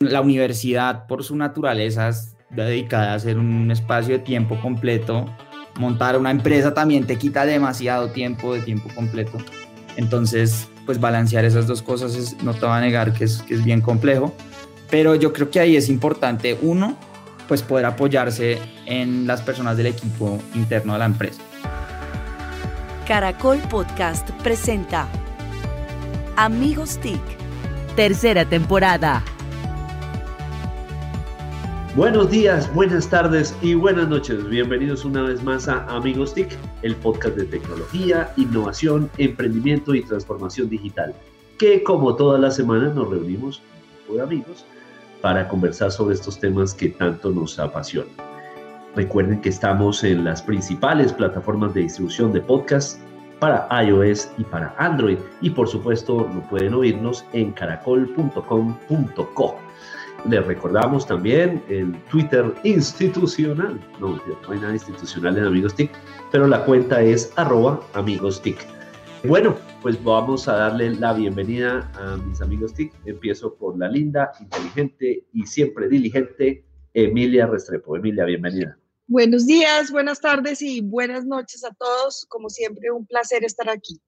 [0.00, 5.26] La universidad, por su naturaleza, es dedicada a ser un espacio de tiempo completo.
[5.76, 9.38] Montar una empresa también te quita demasiado tiempo de tiempo completo.
[9.96, 13.54] Entonces, pues balancear esas dos cosas es, no te va a negar que es, que
[13.54, 14.32] es bien complejo.
[14.88, 16.96] Pero yo creo que ahí es importante, uno,
[17.48, 21.42] pues poder apoyarse en las personas del equipo interno de la empresa.
[23.04, 25.08] Caracol Podcast presenta
[26.36, 27.20] Amigos TIC,
[27.96, 29.24] tercera temporada.
[31.98, 34.48] Buenos días, buenas tardes y buenas noches.
[34.48, 40.68] Bienvenidos una vez más a Amigos TIC, el podcast de tecnología, innovación, emprendimiento y transformación
[40.68, 41.12] digital,
[41.58, 43.64] que como todas las semanas nos reunimos un
[43.96, 44.64] grupo de amigos
[45.20, 48.14] para conversar sobre estos temas que tanto nos apasionan.
[48.94, 53.00] Recuerden que estamos en las principales plataformas de distribución de podcast
[53.40, 55.18] para iOS y para Android.
[55.40, 59.67] Y por supuesto, no pueden oírnos en caracol.com.co.
[60.26, 63.80] Les recordamos también el Twitter institucional.
[64.00, 65.90] No, no hay nada institucional en Amigos TIC,
[66.32, 68.58] pero la cuenta es arroba Amigos TIC.
[69.24, 72.92] Bueno, pues vamos a darle la bienvenida a mis amigos TIC.
[73.04, 77.96] Empiezo por la linda, inteligente y siempre diligente Emilia Restrepo.
[77.96, 78.76] Emilia, bienvenida.
[79.06, 82.26] Buenos días, buenas tardes y buenas noches a todos.
[82.28, 84.00] Como siempre, un placer estar aquí.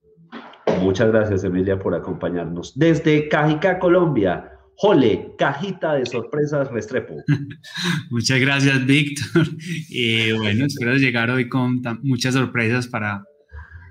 [0.80, 2.78] Muchas gracias, Emilia, por acompañarnos.
[2.78, 7.14] Desde Cajica, Colombia, Jole, cajita de sorpresas Restrepo.
[8.10, 9.46] Muchas gracias, Víctor.
[9.90, 13.22] Y bueno, espero llegar hoy con muchas sorpresas para,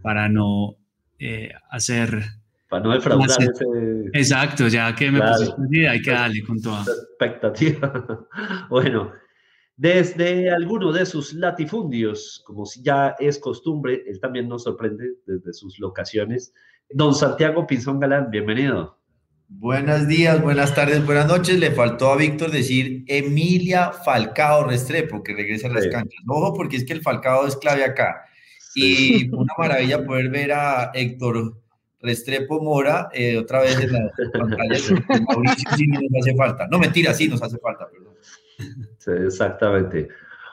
[0.02, 0.78] para no
[1.20, 2.24] eh, hacer...
[2.70, 3.66] Para no defraudar ese...
[4.14, 6.82] Exacto, ya que me puse hay que darle con toda.
[6.82, 8.28] Expectativa.
[8.72, 9.14] bueno,
[9.78, 15.54] desde alguno de sus latifundios, como si ya es costumbre, él también nos sorprende desde
[15.54, 16.52] sus locaciones.
[16.90, 18.99] Don Santiago Pinzón Galán, bienvenido.
[19.50, 21.60] Buenos días, buenas tardes, buenas noches.
[21.60, 26.22] Le faltó a Víctor decir Emilia Falcao Restrepo, que regresa a las canchas.
[26.28, 28.26] Ojo, porque es que el Falcao es clave acá.
[28.76, 31.58] Y una maravilla poder ver a Héctor
[32.00, 34.78] Restrepo Mora eh, otra vez en la pantalla.
[35.28, 36.68] Mauricio sí nos hace falta.
[36.68, 38.10] No, mentira, sí nos hace falta, perdón
[39.26, 40.08] exactamente.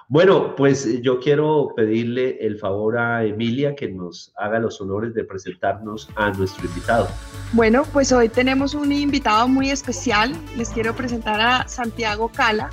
[0.09, 5.25] Bueno, pues yo quiero pedirle el favor a Emilia que nos haga los honores de
[5.25, 7.09] presentarnos a nuestro invitado.
[7.53, 10.33] Bueno, pues hoy tenemos un invitado muy especial.
[10.57, 12.71] Les quiero presentar a Santiago Cala,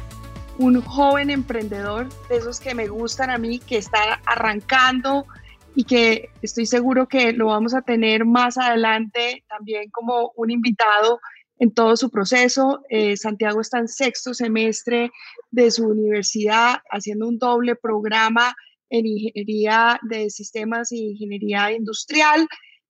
[0.60, 5.26] un joven emprendedor de esos que me gustan a mí, que está arrancando
[5.74, 11.20] y que estoy seguro que lo vamos a tener más adelante también como un invitado
[11.60, 12.82] en todo su proceso.
[12.90, 15.12] Eh, Santiago está en sexto semestre
[15.52, 18.56] de su universidad haciendo un doble programa
[18.90, 22.48] en ingeniería de sistemas e ingeniería industrial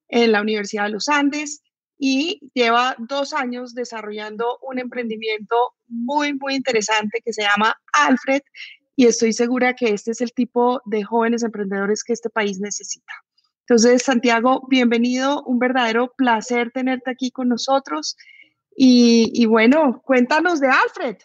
[0.09, 1.61] en la Universidad de los Andes
[1.97, 5.55] y lleva dos años desarrollando un emprendimiento
[5.87, 8.41] muy, muy interesante que se llama Alfred
[8.95, 13.13] y estoy segura que este es el tipo de jóvenes emprendedores que este país necesita.
[13.61, 18.17] Entonces, Santiago, bienvenido, un verdadero placer tenerte aquí con nosotros
[18.75, 21.17] y, bueno, cuéntanos de Alfred.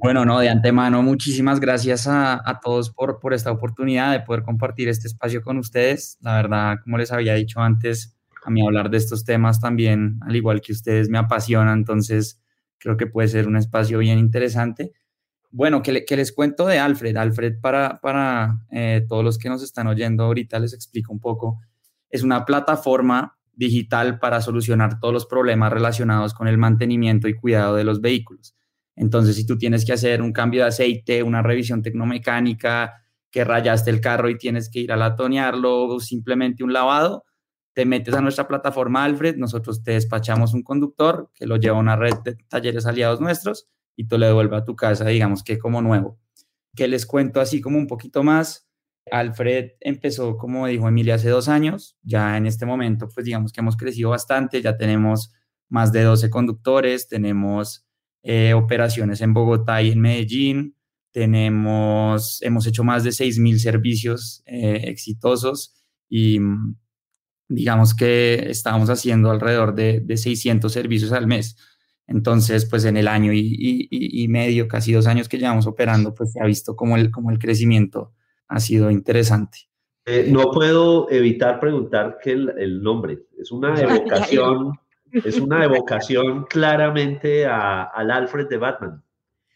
[0.00, 4.88] Bueno, no, de antemano, muchísimas gracias a, todos por, por, esta oportunidad de poder compartir
[4.88, 6.18] este espacio con ustedes.
[6.20, 10.36] La verdad, como les había dicho antes, a mí hablar de estos temas también, al
[10.36, 12.40] igual que ustedes, me apasiona, entonces
[12.78, 14.92] creo que puede ser un espacio bien interesante.
[15.50, 17.16] Bueno, ¿qué, les cuento de Alfred?
[17.16, 21.60] Alfred, para, para eh, todos los que nos están oyendo ahorita, les explico un poco.
[22.10, 27.74] Es una plataforma digital para solucionar todos los problemas relacionados con el mantenimiento y cuidado
[27.74, 28.54] de los vehículos.
[28.94, 33.90] Entonces, si tú tienes que hacer un cambio de aceite, una revisión tecnomecánica, que rayaste
[33.90, 37.24] el carro y tienes que ir a latonearlo o simplemente un lavado,
[37.74, 41.80] te metes a nuestra plataforma Alfred, nosotros te despachamos un conductor que lo lleva a
[41.80, 45.58] una red de talleres aliados nuestros y tú le devuelve a tu casa, digamos que
[45.58, 46.18] como nuevo.
[46.74, 48.65] Que les cuento así como un poquito más,
[49.10, 51.96] Alfred empezó, como dijo Emilia, hace dos años.
[52.02, 54.60] Ya en este momento, pues digamos que hemos crecido bastante.
[54.62, 55.32] Ya tenemos
[55.68, 57.86] más de 12 conductores, tenemos
[58.22, 60.76] eh, operaciones en Bogotá y en Medellín.
[61.12, 65.74] Tenemos, hemos hecho más de 6.000 servicios eh, exitosos
[66.08, 66.38] y
[67.48, 71.56] digamos que estamos haciendo alrededor de, de, 600 servicios al mes.
[72.08, 76.32] Entonces, pues en el año y, y, medio, casi dos años que llevamos operando, pues
[76.32, 78.12] se ha visto como el, como el crecimiento
[78.48, 79.58] ha sido interesante.
[80.04, 84.72] Eh, no puedo evitar preguntar que el, nombre es una evocación,
[85.12, 89.02] es una evocación claramente al Alfred de Batman.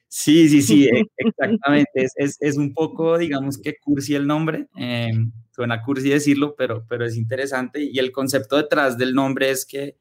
[0.09, 2.05] Sí, sí, sí, e, exactamente.
[2.17, 4.67] Es, es, un poco, digamos que cursi el nombre.
[4.75, 7.81] Em, suena cursi decirlo, pero, pero es interesante.
[7.81, 9.97] Y el concepto detrás del nombre es que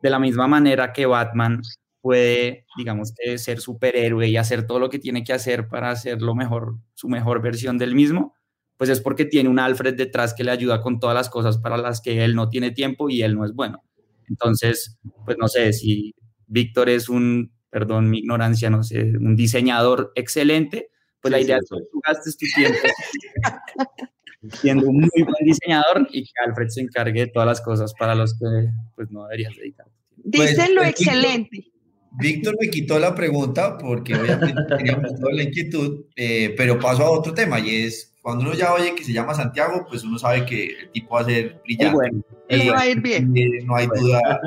[0.00, 1.60] de la misma manera que Batman
[2.00, 6.22] puede, digamos que ser superhéroe y hacer todo lo que tiene que hacer para hacer
[6.22, 8.34] lo mejor, su mejor versión del mismo,
[8.76, 11.76] pues es porque tiene un Alfred detrás que le ayuda con todas las cosas para
[11.76, 13.82] las que él no tiene tiempo y él no es bueno.
[14.28, 16.14] Entonces, pues no sé, si
[16.46, 20.88] Víctor es un, perdón mi ignorancia, no sé, un diseñador excelente,
[21.20, 22.78] pues la idea es que tú gastes tu tiempo
[24.60, 28.14] siendo un muy buen diseñador y que Alfred se encargue de todas las cosas para
[28.14, 28.46] las que
[28.94, 29.86] pues no deberías dedicar.
[30.32, 31.70] Pues, Dicen lo excelente.
[32.12, 37.10] Víctor me quitó la pregunta porque obviamente teníamos toda la inquietud, eh, pero paso a
[37.10, 40.44] otro tema y es, cuando uno ya oye que se llama Santiago, pues uno sabe
[40.44, 41.94] que el tipo va a ser brillante.
[41.94, 42.22] Bueno,
[42.72, 43.32] va a ir bien.
[43.36, 44.40] Eh, no hay duda.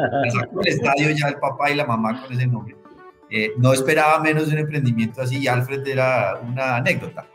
[0.62, 2.76] el estadio ya el papá y la mamá con ese nombre.
[3.30, 7.26] Eh, no esperaba menos de un emprendimiento así y Alfred era una anécdota.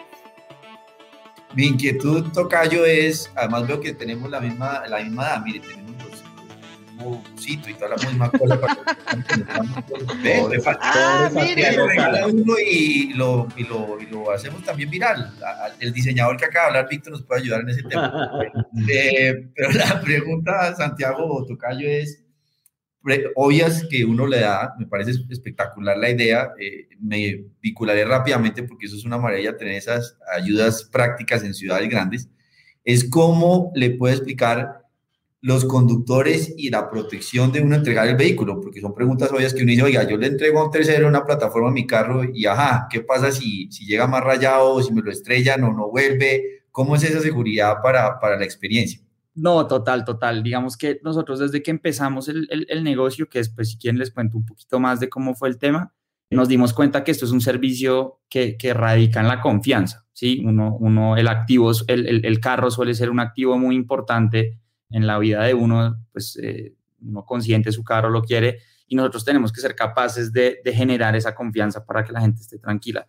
[1.57, 5.88] Mi inquietud, Tocayo, es, además veo que tenemos la misma, la misma edad, mire, tenemos
[7.49, 8.79] y toda la misma cosa para
[10.81, 11.31] ah,
[12.27, 15.33] uno y lo, y, lo, y lo hacemos también viral.
[15.81, 18.31] El diseñador que acaba de hablar, Víctor, nos puede ayudar en ese tema.
[18.91, 22.25] Eh, pero la pregunta, Santiago Tocayo, es
[23.35, 28.87] obvias que uno le da, me parece espectacular la idea, eh, me vincularé rápidamente porque
[28.87, 32.29] eso es una maravilla tener esas ayudas prácticas en ciudades grandes,
[32.85, 34.78] es cómo le puede explicar
[35.41, 39.63] los conductores y la protección de uno entregar el vehículo, porque son preguntas obvias que
[39.63, 42.47] uno dice, oiga, yo le entrego a un tercero una plataforma a mi carro y
[42.47, 46.65] ajá, ¿qué pasa si, si llega más rayado, si me lo estrellan o no vuelve?
[46.73, 49.01] ¿Cómo es esa seguridad para, para la experiencia?
[49.35, 50.43] No, total, total.
[50.43, 54.37] Digamos que nosotros desde que empezamos el, el, negocio, que después si quieren les cuento
[54.37, 55.95] un poquito más de cómo fue el tema,
[56.31, 60.43] nos dimos cuenta que esto es un servicio que, que radica en la confianza, ¿sí?
[60.45, 64.59] Uno, uno el activo, el, el, carro suele ser un activo muy importante
[64.91, 68.59] en la vida de uno, pues eh, uno consiente su carro, lo quiere,
[68.89, 72.59] y nosotros tenemos que ser capaces de, generar esa confianza para que la gente esté
[72.59, 73.07] tranquila.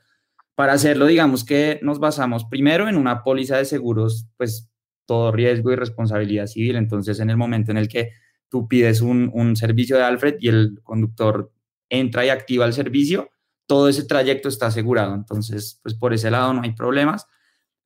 [0.55, 4.69] Para hacerlo, digamos que nos basamos primero en una póliza de seguros, pues
[5.05, 6.75] todo riesgo y responsabilidad civil.
[6.75, 8.11] Entonces, en el momento en el que
[8.49, 11.51] tú pides un, servicio de Alfred y el conductor
[11.87, 13.29] entra y activa el servicio,
[13.65, 15.15] todo ese trayecto está asegurado.
[15.15, 17.25] Entonces, pues por ese lado no hay problemas.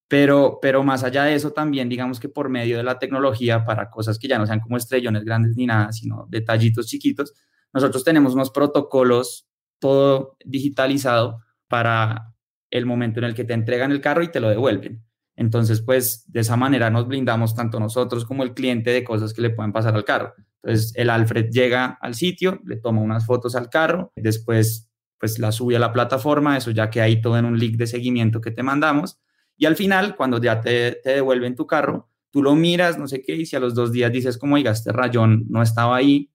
[0.08, 3.90] Pero, pero más allá de eso, también digamos que por medio de la tecnología, para
[3.90, 7.34] cosas que ya no sean como estrellones grandes ni nada, sino detallitos chiquitos,
[7.74, 9.48] nosotros tenemos unos protocolos
[9.80, 12.34] todo digitalizado para
[12.70, 15.04] el momento en el que te entregan el carro y te lo devuelven.
[15.36, 19.42] Entonces, pues de esa manera nos blindamos tanto nosotros como el cliente de cosas que
[19.42, 20.34] le pueden pasar al carro.
[20.62, 24.90] Entonces, el Alfred llega al sitio, le toma unas fotos al carro, después
[25.20, 27.88] pues la sube a la plataforma, eso ya que hay todo en un link de
[27.88, 29.20] seguimiento que te mandamos.
[29.58, 33.22] Y al final, cuando ya te, te devuelven tu carro, tú lo miras, no sé
[33.22, 36.32] qué, y si a los dos días dices como, oiga, este rayón no estaba ahí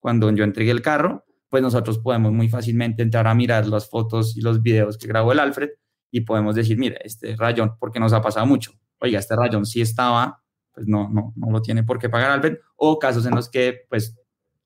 [0.00, 4.36] cuando yo entregué el carro, pues nosotros podemos muy fácilmente entrar a mirar las fotos
[4.36, 5.68] y los videos que grabó el Alfred
[6.10, 9.80] y podemos decir, mire, este rayón, porque nos ha pasado mucho, oiga, este rayón sí
[9.80, 10.42] estaba,
[10.72, 13.86] pues no, no, no lo tiene por qué pagar Alfred, o casos en los que,
[13.88, 14.16] pues,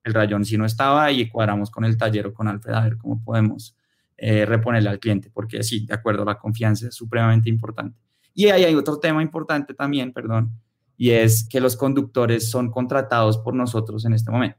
[0.05, 2.97] el rayón sí no estaba y cuadramos con el taller o con Alfred a ver
[2.97, 3.76] cómo podemos
[4.17, 7.99] eh, reponerle al cliente, porque sí, de acuerdo, la confianza es supremamente importante.
[8.35, 10.53] Y ahí hay otro tema importante también, perdón,
[10.97, 14.59] y es que los conductores son contratados por nosotros en este momento.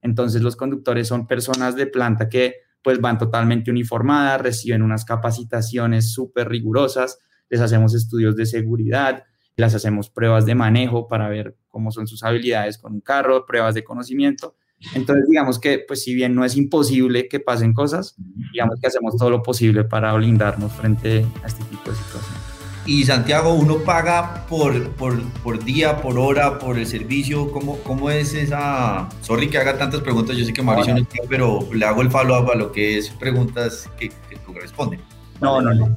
[0.00, 6.12] Entonces, los conductores son personas de planta que pues van totalmente uniformadas, reciben unas capacitaciones
[6.12, 7.18] súper rigurosas,
[7.48, 9.24] les hacemos estudios de seguridad,
[9.56, 13.74] les hacemos pruebas de manejo para ver cómo son sus habilidades con un carro, pruebas
[13.74, 14.56] de conocimiento.
[14.94, 18.14] Entonces, digamos que, pues si bien no es imposible que pasen cosas,
[18.52, 22.42] digamos que hacemos todo lo posible para blindarnos frente a este tipo de situaciones.
[22.84, 27.52] Y Santiago, ¿uno paga por, por, por, día, por hora, por el servicio?
[27.52, 29.08] ¿Cómo, ¿Cómo es esa...?
[29.20, 32.10] Sorry que haga tantas preguntas, yo sé que Mauricio no, no pero le hago el
[32.10, 34.98] follow-up a lo que es preguntas que, que tú respondes.
[35.40, 35.96] No, no, no.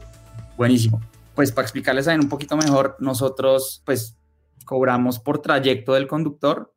[0.57, 1.01] Buenísimo.
[1.33, 4.19] Pues para explicarles ahí un poquito mejor, nosotros pues
[4.63, 6.74] cobramos por trayecto del conductor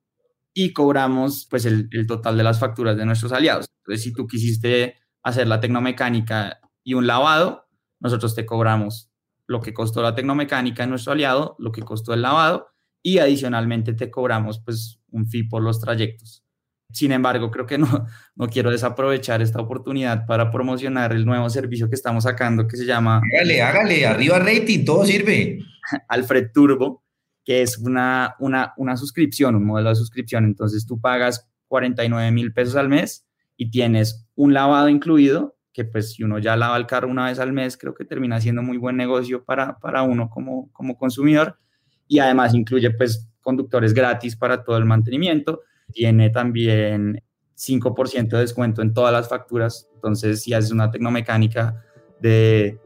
[0.61, 3.69] y cobramos pues el, el total de las facturas de nuestros aliados.
[3.85, 7.69] Entonces, si tú quisiste hacer la tecnomecánica y un lavado,
[8.01, 9.13] nosotros te cobramos
[9.47, 12.69] lo que costó la tecnomecánica en nuestro aliado, lo que costó el lavado
[13.05, 16.45] y adicionalmente te cobramos pues un fee por los trayectos.
[16.93, 21.89] Sin embargo, creo que no, no quiero desaprovechar esta oportunidad para promocionar el nuevo servicio
[21.89, 23.21] que estamos sacando que se llama...
[23.33, 25.61] Hágale, hágale, arriba rating, todo sirve.
[26.09, 27.05] Alfred Turbo,
[27.49, 30.45] que es una, una, una suscripción, un modelo de suscripción.
[30.45, 33.27] Entonces tú pagas 49 mil pesos al mes
[33.57, 37.39] y tienes un lavado incluido que pues si uno ya lava el carro una vez
[37.39, 41.59] al mes, creo que termina siendo muy buen negocio para, para uno como, como consumidor.
[42.07, 45.63] Y además incluye pues conductores gratis para todo el mantenimiento.
[45.91, 47.23] Tiene también
[47.57, 49.89] 5% de descuento en todas las facturas.
[49.95, 51.83] Entonces, si haces una tecnomecánica
[52.21, 52.79] de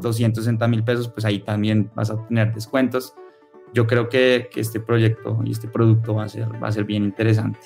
[0.00, 3.12] 260 mil pesos, pues ahí también vas a tener descuentos.
[3.72, 7.04] Yo creo que, este proyecto y este producto va a ser, va a ser bien
[7.04, 7.58] interesante.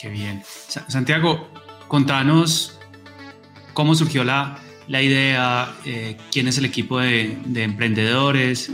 [0.00, 0.42] Qué bien.
[0.88, 1.48] Santiago,
[1.88, 2.78] contanos
[3.74, 8.70] cómo surgió la, la idea, eh, quién es el equipo de, de, emprendedores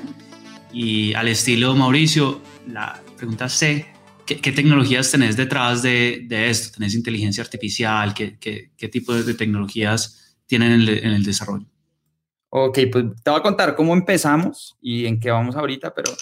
[0.73, 3.87] y al estilo Mauricio, la pregunta C,
[4.27, 6.77] ¿qué, qué tecnologías tenés detrás de, esto?
[6.77, 8.15] ¿Tenés inteligencia artificial?
[8.15, 11.67] ¿Qué, qué, tipo de, tecnologías tienen en el desarrollo?
[12.57, 16.13] Ok, pues te voy a contar cómo empezamos y en qué vamos ahorita, pero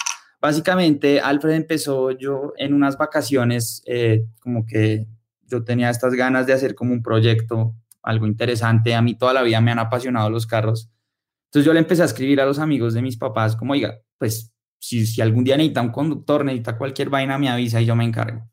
[0.40, 5.06] básicamente Alfred empezó yo en unas vacaciones, eh, como que
[5.42, 8.94] yo tenía estas ganas de hacer como un proyecto, algo interesante.
[8.94, 10.90] A mí toda la vida me han apasionado los carros.
[11.48, 14.54] Entonces yo le empecé a escribir a los amigos de mis papás, como, oiga, pues
[14.78, 18.06] si, si algún día necesita un conductor, necesita cualquier vaina, me avisa y yo me
[18.06, 18.48] encargo.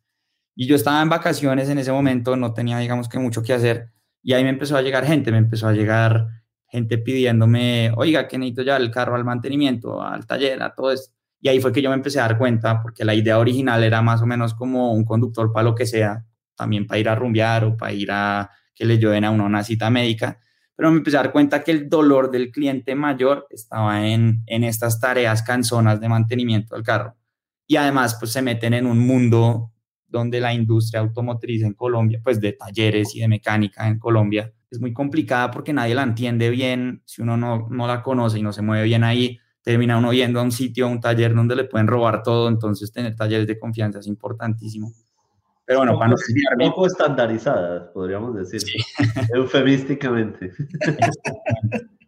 [0.53, 3.93] Y yo estaba en vacaciones en ese momento, no tenía, digamos que mucho que hacer.
[4.21, 6.27] Y ahí me empezó a llegar gente, me empezó a llegar
[6.69, 11.13] gente pidiéndome, oiga, que necesito ya el carro al mantenimiento, al taller, a todo esto.
[11.41, 14.01] Y ahí fue que yo me empecé a dar cuenta, porque la idea original era
[14.01, 17.63] más o menos como un conductor para lo que sea, también para ir a rumbear
[17.63, 20.39] o para ir a que le lleven a uno una cita médica.
[20.75, 24.63] Pero me empecé a dar cuenta que el dolor del cliente mayor estaba en, en
[24.63, 27.15] estas tareas canzonas de mantenimiento del carro.
[27.67, 29.73] Y además, pues se meten en un mundo
[30.07, 34.79] donde la industria automotriz en Colombia, pues de talleres y de mecánica en Colombia, es
[34.79, 38.53] muy complicada porque nadie la entiende bien, si uno no, no la conoce y no
[38.53, 41.63] se mueve bien ahí, termina uno yendo a un sitio, a un taller donde le
[41.65, 44.91] pueden robar todo, entonces tener talleres de confianza es importantísimo.
[45.65, 48.77] Pero bueno, para no desviarme, poco estandarizadas, podríamos decir, sí.
[49.33, 50.51] eufemísticamente.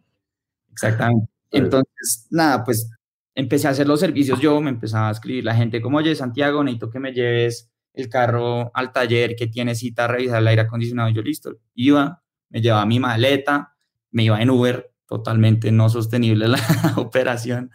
[0.72, 1.30] Exactamente.
[1.52, 2.90] Entonces, nada, pues
[3.34, 6.64] empecé a hacer los servicios yo, me empezaba a escribir la gente como, oye, Santiago,
[6.64, 10.62] necesito que me lleves el carro al taller que tiene cita a revisar el aire
[10.62, 11.10] acondicionado.
[11.10, 12.21] Yo listo, iba,
[12.52, 13.74] me llevaba mi maleta,
[14.10, 16.58] me iba en Uber, totalmente no sostenible la
[16.96, 17.70] operación.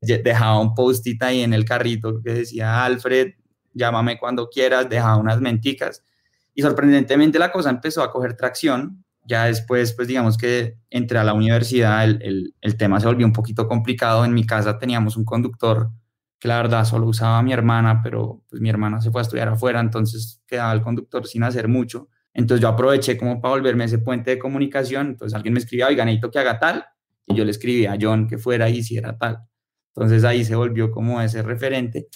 [0.00, 3.34] Dejaba un post-it ahí en el carrito que decía, Alfred,
[3.74, 6.04] llámame cuando quieras, dejaba unas menticas.
[6.54, 9.04] Y sorprendentemente la cosa empezó a coger tracción.
[9.24, 13.32] Ya después, pues digamos que entré a la universidad, el, el, tema se volvió un
[13.32, 14.24] poquito complicado.
[14.24, 15.90] En mi casa teníamos un conductor
[16.38, 19.48] que la verdad solo usaba mi hermana, pero pues mi hermana se fue a estudiar
[19.48, 22.08] afuera, entonces quedaba el conductor sin hacer mucho.
[22.34, 25.08] Entonces yo aproveché como para volverme ese puente de comunicación.
[25.08, 26.84] Entonces alguien me escribía, oiga, necesito que haga tal.
[27.26, 29.38] Y yo le escribía a John que fuera y hiciera tal.
[29.94, 32.08] Entonces ahí se volvió como ese referente.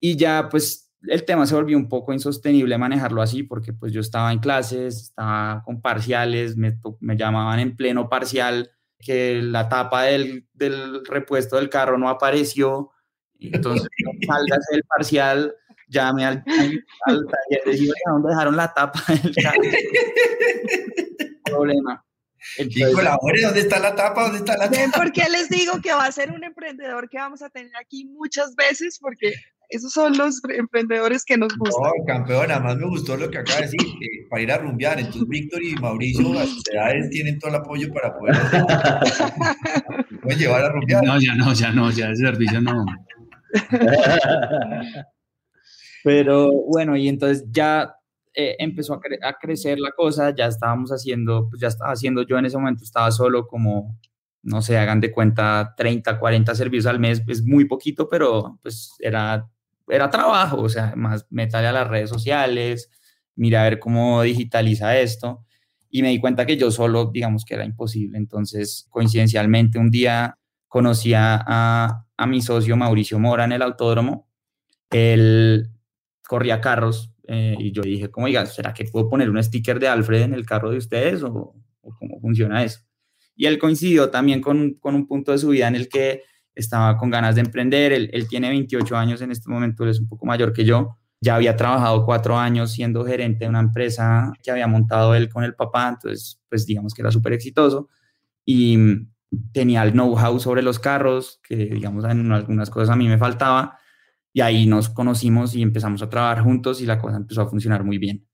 [0.00, 4.00] Y ya pues el tema se volvió un poco insostenible manejarlo así porque pues yo
[4.00, 6.76] estaba en clases, estaba con parciales, me,
[7.16, 12.90] llamaban en pleno parcial que la tapa del, del repuesto del carro no apareció.
[13.38, 13.88] Entonces,
[14.26, 15.54] salgas del parcial,
[15.88, 16.44] llame al,
[17.06, 19.62] al taller y ¿dónde dejaron la tapa del carro?
[21.44, 22.04] Problema.
[22.94, 24.22] Colabore, ¿dónde está la tapa?
[24.24, 24.96] ¿Dónde está la tapa?
[24.96, 28.06] ¿Por qué les digo que va a ser un emprendedor que vamos a tener aquí
[28.06, 28.98] muchas veces?
[29.00, 29.34] Porque
[29.70, 31.82] esos son los emprendedores que nos gustan.
[31.82, 34.98] No, campeón, además me gustó lo que acaba de decir, eh, para ir a rumbear.
[34.98, 38.34] Entonces, Víctor y Mauricio, a sus edades, tienen todo el apoyo para poder
[40.22, 41.04] pueden llevar a rumbear.
[41.04, 42.86] No, ya no, ya no, ya ese servicio no.
[46.08, 47.94] Pero bueno, y entonces ya
[48.32, 52.22] eh, empezó a, cre a, crecer la cosa, ya estábamos haciendo, pues ya estaba haciendo,
[52.22, 53.94] yo en ese momento estaba solo como,
[54.42, 58.94] no sé, hagan de cuenta 30, 40 servicios al mes, es muy poquito, pero pues
[59.00, 59.50] era,
[59.86, 62.90] era trabajo, o sea, más meterle a las redes sociales,
[63.36, 65.44] mira a ver cómo digitaliza esto.
[65.90, 68.16] Y me di cuenta que yo solo, digamos que era imposible.
[68.16, 70.38] Entonces, coincidencialmente, un día
[70.68, 74.26] conocí a, a mi socio Mauricio Mora en el autódromo.
[74.90, 75.70] Él
[76.28, 79.88] corría carros eh, y yo dije, como, oiga, ¿será que puedo poner un sticker de
[79.88, 82.80] Alfred en el carro de ustedes o, o cómo funciona eso?
[83.34, 86.22] Y él coincidió también con, con, un punto de su vida en el que
[86.54, 87.92] estaba con ganas de emprender.
[87.92, 90.98] Él, él, tiene 28 años en este momento, él es un poco mayor que yo.
[91.20, 95.44] Ya había trabajado cuatro años siendo gerente de una empresa que había montado él con
[95.44, 97.88] el papá, entonces, pues digamos que era súper exitoso.
[98.44, 98.76] Y
[99.52, 103.78] tenía el know-how sobre los carros, que digamos en algunas cosas a mí me faltaba
[104.38, 107.82] y ahí nos conocimos y empezamos a trabajar juntos y la cosa empezó a funcionar
[107.82, 108.24] muy bien.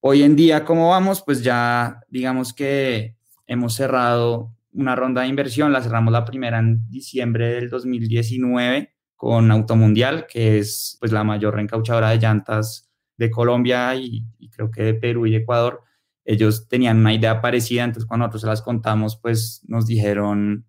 [0.00, 1.22] Hoy en día, ¿cómo vamos?
[1.24, 3.14] Pues ya digamos que
[3.46, 9.52] hemos cerrado una ronda de inversión, la cerramos la primera en diciembre del 2019 con
[9.52, 14.94] Automundial, que es pues la mayor reencauchadora de llantas de Colombia y, creo que de
[14.94, 15.82] Perú y Ecuador.
[16.24, 20.66] Ellos tenían una idea parecida, entonces cuando nosotros se las contamos, pues nos dijeron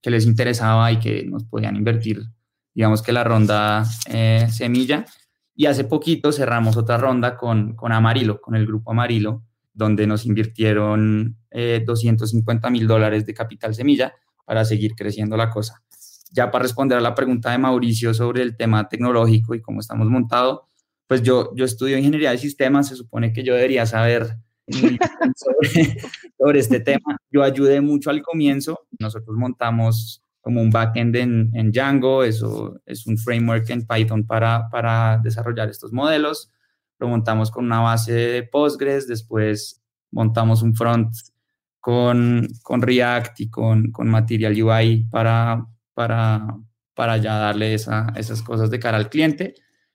[0.00, 2.22] que les interesaba y que nos podían invertir
[2.80, 5.04] digamos que la ronda eh, semilla
[5.54, 9.42] Y hace poquito cerramos otra ronda con, con Amarillo, con el grupo Amarillo,
[9.74, 14.14] donde nos invirtieron 250 eh, mil dólares de capital semilla
[14.46, 15.82] para seguir creciendo la cosa.
[16.32, 20.08] Ya para responder a la pregunta de Mauricio sobre el tema tecnológico y cómo estamos
[20.08, 20.60] montados,
[21.06, 24.38] pues yo, yo estudio ingeniería de sistemas, se supone que yo debería saber
[25.36, 25.98] sobre,
[26.38, 27.18] sobre, este tema.
[27.30, 33.06] Yo ayudé mucho al comienzo, nosotros montamos como un backend en, en Django, eso es
[33.06, 36.50] un framework en Python para, para desarrollar estos modelos.
[36.98, 41.14] Lo montamos con una base de Postgres, después montamos un front
[41.78, 46.46] con, con React y con, con Material UI para, para,
[46.94, 49.54] para ya darle esa, esas cosas de cara al cliente.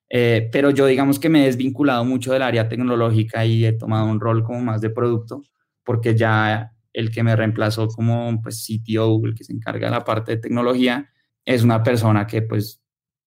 [0.09, 4.05] Eh, pero yo digamos que me he desvinculado mucho del área tecnológica y he tomado
[4.05, 5.41] un rol como más de producto,
[5.83, 10.05] porque ya el que me reemplazó como pues CTO, el que se encarga de la
[10.05, 11.09] parte de tecnología,
[11.43, 12.81] es una persona que pues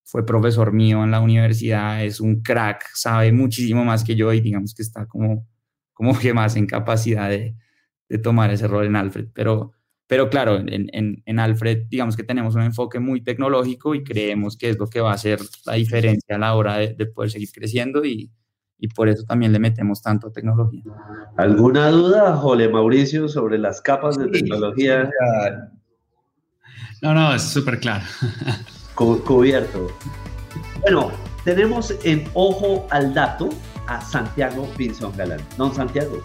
[0.05, 4.41] fue profesor mío en la universidad, es un crack, sabe muchísimo más que yo y
[4.41, 5.47] digamos que está como,
[5.93, 7.57] como que más en capacidad de,
[8.09, 9.27] de tomar ese rol en Alfred.
[9.35, 9.73] Pero,
[10.07, 14.57] pero claro, en, en, en, Alfred digamos que tenemos un enfoque muy tecnológico y creemos
[14.57, 17.31] que es lo que va a hacer la diferencia a la hora de, de poder
[17.31, 18.33] seguir creciendo y,
[18.79, 20.83] y por eso también le metemos tanto tecnología.
[21.37, 25.11] ¿Alguna duda, Jole Mauricio, sobre las capas de tecnología?
[27.03, 28.05] No, no, es súper claro.
[28.95, 29.89] cubierto.
[30.81, 31.11] Bueno,
[31.45, 33.49] tenemos en ojo al dato
[33.87, 35.41] a Santiago Pinzón Galán.
[35.57, 36.23] Don Santiago,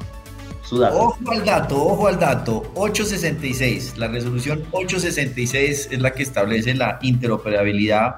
[0.64, 0.98] su dato.
[0.98, 2.64] Ojo al dato, ojo al dato.
[2.76, 3.98] 866.
[3.98, 8.16] La resolución 866 es la que establece la interoperabilidad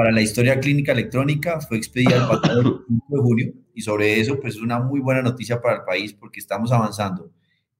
[0.00, 4.40] para la historia clínica electrónica fue expedida el pasado 5 de junio y sobre eso
[4.40, 7.30] pues es una muy buena noticia para el país porque estamos avanzando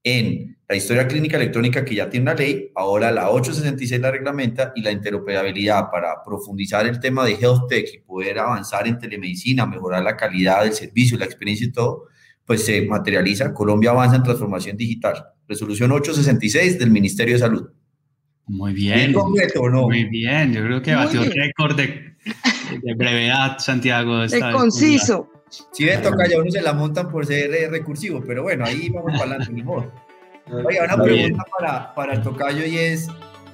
[0.03, 4.71] en la historia clínica electrónica que ya tiene una ley, ahora la 866 la reglamenta
[4.75, 9.65] y la interoperabilidad para profundizar el tema de health tech y poder avanzar en telemedicina,
[9.65, 12.03] mejorar la calidad del servicio, la experiencia y todo,
[12.45, 13.51] pues se materializa.
[13.51, 15.25] Colombia avanza en transformación digital.
[15.47, 17.69] Resolución 866 del Ministerio de Salud.
[18.45, 19.13] Muy bien.
[19.13, 22.10] Muy bien, yo creo que batió récord de
[22.83, 24.19] de brevedad, Santiago.
[24.19, 25.29] De conciso.
[25.73, 28.89] Sí, de toca ya uno se la montan por ser eh, recursivo, pero bueno, ahí
[28.89, 29.91] vamos para adelante, modo.
[30.65, 33.09] Oiga, una pregunta para, para el tocayo y es,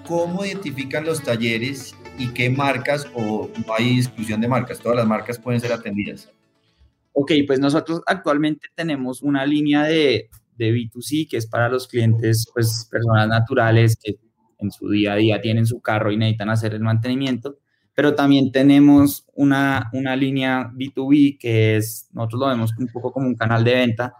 [0.05, 4.79] ¿cómo identifican los talleres y qué marcas o no hay exclusión de marcas?
[4.79, 6.31] Todas las marcas pueden ser atendidas.
[7.13, 12.45] Ok, pues nosotros actualmente tenemos una línea de, de B2C que es para los clientes,
[12.53, 14.17] pues personas naturales que
[14.59, 17.57] en su día a día tienen su carro y necesitan hacer el mantenimiento
[17.97, 23.25] pero también tenemos una, una línea B2B que es, nosotros lo vemos un poco como
[23.25, 24.13] un canal de venta,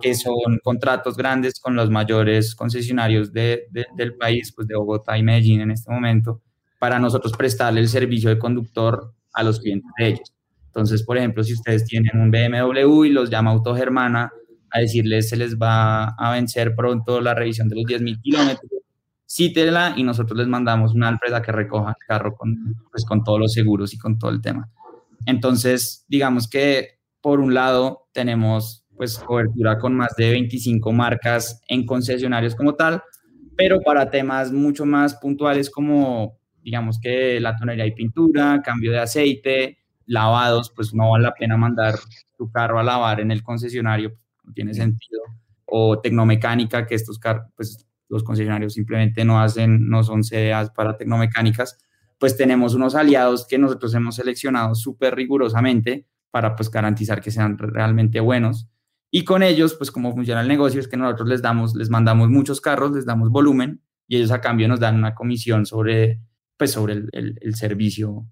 [0.00, 3.66] que son contratos grandes con los mayores concesionarios de,
[3.96, 6.42] del país, pues de Bogotá y Medellín en este momento,
[6.78, 10.32] para nosotros prestarle el servicio de conductor a los clientes de ellos.
[10.66, 14.30] Entonces, por ejemplo, si ustedes tienen un BMW y los llama Autogermana
[14.70, 18.70] a decirles se les va a vencer pronto la revisión de los 10.000 kilómetros,
[19.26, 23.24] cítela y nosotros les mandamos una Alfred a que recoja el carro con, pues, con
[23.24, 24.70] todos los seguros y con todo el tema.
[25.26, 31.84] Entonces, digamos que por un lado tenemos pues cobertura con más de 25 marcas en
[31.84, 33.02] concesionarios como tal,
[33.56, 38.98] pero para temas mucho más puntuales como digamos que la tonería y pintura, cambio de
[38.98, 41.94] aceite, lavados, pues no vale la pena mandar
[42.36, 45.20] tu carro a lavar en el concesionario, no tiene sentido.
[45.66, 50.96] O tecnomecánica, que estos carros, pues los concesionarios simplemente no hacen, no son CDAs para
[50.96, 51.78] tecnomecánicas,
[52.18, 57.58] pues tenemos unos aliados que nosotros hemos seleccionado súper rigurosamente para pues garantizar que sean
[57.58, 58.68] realmente buenos.
[59.10, 62.28] Y con ellos, pues cómo funciona el negocio es que nosotros les damos, les mandamos
[62.30, 66.20] muchos carros, les damos volumen y ellos a cambio nos dan una comisión sobre,
[66.56, 68.26] pues sobre el, el, el servicio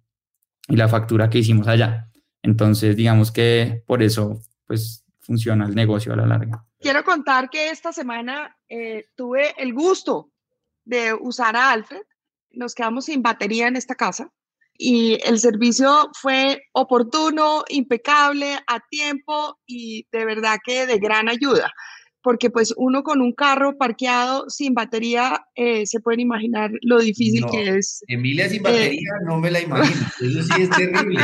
[0.69, 2.09] y la factura que hicimos allá.
[2.43, 6.65] Entonces, digamos que por eso, pues funciona el negocio a la larga.
[6.81, 10.31] Quiero contar que esta semana eh, tuve el gusto
[10.85, 12.03] de usar a Alfred.
[12.53, 14.33] Nos quedamos sin batería en esta casa
[14.79, 21.71] y el servicio fue oportuno, impecable, a tiempo y de verdad que de gran ayuda
[22.23, 27.45] porque pues uno con un carro parqueado sin batería, eh, se pueden imaginar lo difícil
[27.51, 28.05] que es.
[28.07, 31.21] Emilia sin batería, eh, no me la imagino, eso sí es terrible.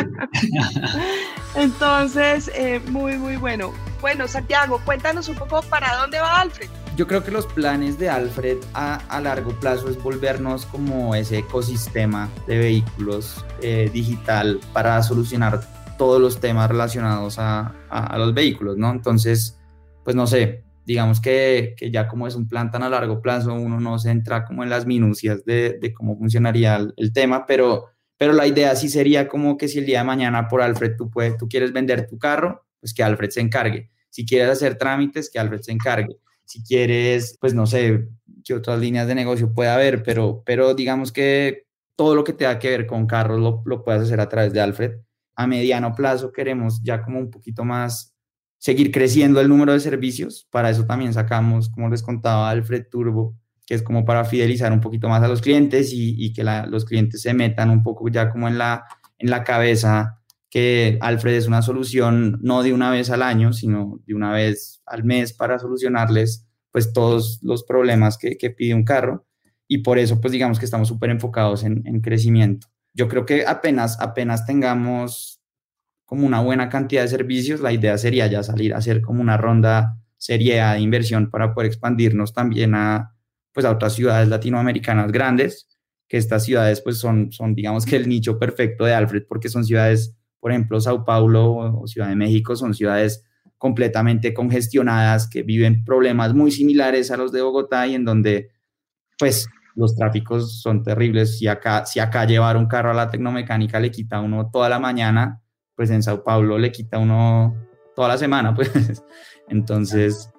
[1.55, 3.73] Entonces, eh, muy, muy bueno.
[4.01, 6.69] Bueno, Santiago, cuéntanos un poco para dónde va Alfred.
[6.99, 11.39] Yo creo que los planes de Alfred a, a largo plazo es volvernos como ese
[11.39, 13.45] ecosistema de vehículos
[13.93, 15.61] digital para solucionar
[15.97, 18.91] todos los temas relacionados a, a, a los vehículos, ¿no?
[18.91, 19.61] Entonces,
[20.03, 23.55] pues no sé, digamos que, que, ya como es un plan tan a largo plazo,
[23.55, 27.47] uno no se entra como en las minucias de, de cómo funcionaría el, el, tema,
[27.47, 30.97] pero, pero la idea sí sería como que si el día de mañana por Alfred
[30.99, 33.89] tú, puedes, tú quieres vender tu carro, pues que Alfred se encargue.
[34.11, 36.17] Si quieres hacer trámites, que Alfred se encargue.
[36.49, 38.09] Si quieres, pues no sé
[38.43, 42.59] qué otras líneas de negocio puede haber, pero, pero digamos que todo lo que tenga
[42.59, 44.93] que ver con carros lo, lo puedes hacer a través de Alfred.
[45.37, 48.15] A mediano plazo queremos ya como un poquito más
[48.57, 50.49] seguir creciendo el número de servicios.
[50.51, 54.81] Para eso también sacamos, como les contaba, Alfred Turbo, que es como para fidelizar un
[54.81, 58.49] poquito más a los clientes y, que los clientes se metan un poco ya como
[58.49, 58.87] en la,
[59.19, 60.18] en la cabeza
[60.51, 64.83] que Alfred es una solución no de una vez al año, sino de una vez
[64.87, 69.27] al mes para solucionarles pues todos los problemas que, que pide un carro
[69.67, 72.69] y por eso pues digamos que estamos súper enfocados en, en, crecimiento.
[72.95, 75.41] Yo creo que apenas, apenas tengamos
[76.05, 79.37] como una buena cantidad de servicios, la idea sería ya salir a hacer como una
[79.37, 83.15] ronda seria de inversión para poder expandirnos también a,
[83.53, 85.69] pues a otras ciudades latinoamericanas grandes,
[86.09, 89.65] que estas ciudades pues son, son digamos que el nicho perfecto de Alfred, porque son
[89.65, 93.25] ciudades, por ejemplo, Sao Paulo o Ciudad de México, son ciudades
[93.57, 98.51] completamente congestionadas, que viven problemas muy similares a los de Bogotá y en donde
[99.19, 101.39] pues los tráficos son terribles.
[101.39, 104.79] Si acá, si acá llevar un carro a la tecnomecánica le quita uno toda la
[104.79, 105.41] mañana,
[105.75, 107.57] pues en Sao Paulo le quita uno
[107.95, 108.71] toda la semana, pues.
[109.49, 110.31] Entonces,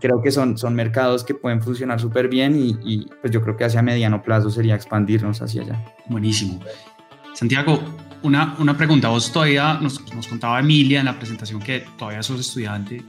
[0.00, 3.64] creo que son, son mercados que pueden funcionar súper bien y, pues yo creo que
[3.64, 5.84] hacia mediano plazo sería expandirnos hacia allá.
[6.08, 6.60] Buenísimo.
[7.34, 7.80] Santiago,
[8.22, 9.08] una, una pregunta.
[9.08, 13.02] Vos todavía nos, nos contaba Emilia en la presentación que todavía sos estudiante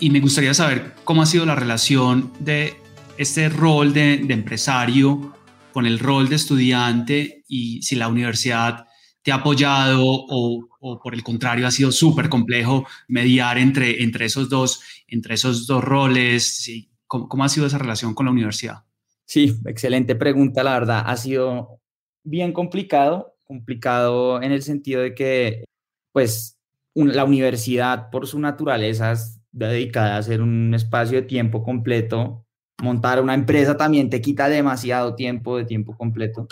[0.00, 2.74] y me gustaría saber cómo ha sido la relación de
[3.16, 5.34] este rol de, de empresario
[5.72, 8.86] con el rol de estudiante y si la universidad
[9.22, 14.26] te ha apoyado o, o por el contrario ha sido súper complejo mediar entre, entre,
[14.26, 16.56] esos dos, entre esos dos roles?
[16.56, 16.90] ¿sí?
[17.06, 18.84] ¿Cómo, ¿Cómo ha sido esa relación con la universidad?
[19.24, 21.02] Sí, excelente pregunta, la verdad.
[21.06, 21.80] Ha sido
[22.22, 25.64] bien complicado, complicado en el sentido de que,
[26.12, 26.58] pues,
[26.94, 32.44] la universidad por su naturaleza es dedicada a ser un espacio de tiempo completo.
[32.82, 36.46] Montar una empresa también te quita demasiado tiempo de tiempo completo.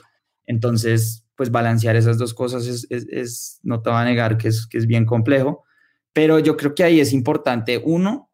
[0.46, 4.78] Entonces, pues balancear esas dos cosas es, no te va a negar que es, que
[4.78, 5.64] es bien complejo,
[6.12, 8.30] pero yo creo que ahí es importante, uno,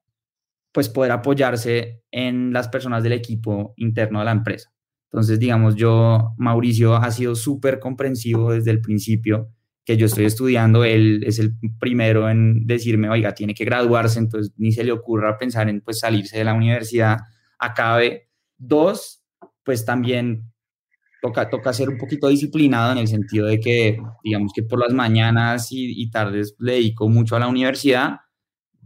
[0.73, 4.73] pues poder apoyarse en las personas del equipo interno de la empresa.
[5.13, 9.51] Entonces, digamos, yo, Mauricio ha sido súper comprensivo desde el principio
[9.85, 14.55] que yo estoy estudiando, él es el primero en decirme, oiga, tiene que graduarse, entonces
[14.57, 17.19] ni se le ocurra pensar en pues salirse de la universidad,
[17.59, 18.29] acabe.
[18.57, 19.25] Dos,
[19.65, 20.53] pues también
[21.21, 24.93] toca, toca ser un poquito disciplinado en el sentido de que, digamos que por las
[24.93, 28.21] mañanas y, tardes le dedico mucho a la universidad,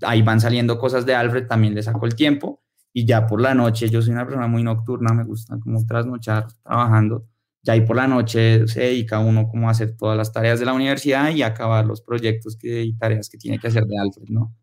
[0.02, 2.62] ahí van saliendo cosas de Alfred, también le saco el tiempo,
[2.98, 6.46] y ya por la noche, yo soy una persona muy nocturna, me gusta como trasnochar
[6.62, 7.26] trabajando,
[7.62, 10.64] ya ahí por la noche se dedica uno como a hacer todas las tareas de
[10.64, 14.30] la universidad y acabar los proyectos que, y tareas que tiene que hacer de Alfred,
[14.30, 14.54] ¿no?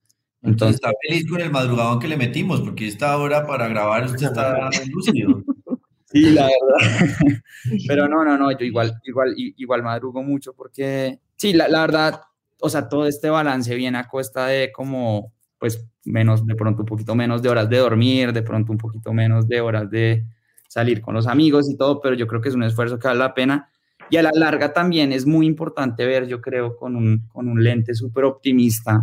[0.42, 4.26] Entonces, está feliz con el madrugadón que le metimos, porque esta hora para grabar usted
[4.26, 5.44] está lúcido.
[6.12, 7.42] Sí, la verdad.
[7.88, 12.22] Pero no, no, no, yo igual, igual, igual madrugo mucho porque, sí, la, la verdad,
[12.60, 15.34] o sea, todo este balance viene a cuesta de como,
[15.64, 19.14] pues, menos, de pronto un poquito menos de horas de dormir, de pronto un poquito
[19.14, 20.26] menos de horas de
[20.68, 23.22] salir con los amigos y todo, pero yo creo que es un esfuerzo que vale
[23.22, 23.70] la pena.
[24.10, 27.64] Y a la larga también es muy importante ver, yo creo, con un, con un
[27.64, 29.00] lente súper optimista,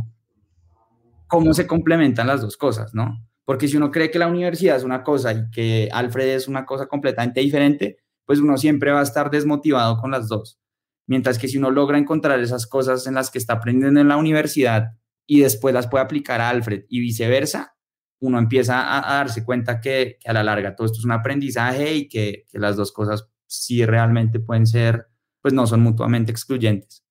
[1.26, 3.26] cómo se complementan las dos cosas, ¿no?
[3.46, 6.66] Porque si uno cree que la universidad es una cosa y que Alfred es una
[6.66, 7.96] cosa completamente diferente,
[8.26, 10.60] pues uno siempre va a estar desmotivado con las dos.
[11.06, 14.18] Mientras que si uno logra encontrar esas cosas en las que está aprendiendo en la
[14.18, 14.99] universidad
[15.32, 17.76] y después las puede aplicar a Alfred y viceversa,
[18.18, 22.08] uno empieza a, darse cuenta que, a la larga todo esto es un aprendizaje y
[22.08, 25.06] que, que las dos cosas sí realmente pueden ser,
[25.40, 27.04] pues no son mutuamente excluyentes.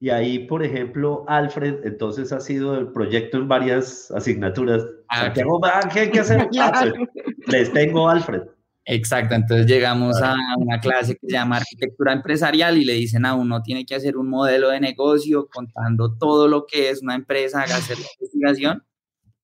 [0.00, 4.86] Y ahí, por ejemplo, Alfred, entonces ha sido el proyecto en varias asignaturas.
[5.08, 5.60] Ah, Santiago,
[5.92, 6.48] ¿qué hay que hacer?
[7.48, 8.44] Les tengo Alfred.
[8.88, 13.34] Exacto, entonces llegamos a una clase que se llama arquitectura empresarial y le dicen a
[13.34, 17.62] uno tiene que hacer un modelo de negocio contando todo lo que es una empresa,
[17.62, 18.84] hacer la investigación.